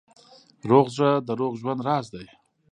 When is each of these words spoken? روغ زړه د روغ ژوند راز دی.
روغ 0.69 0.85
زړه 0.95 1.11
د 1.27 1.29
روغ 1.39 1.53
ژوند 1.61 1.81
راز 1.87 2.05
دی. 2.13 2.27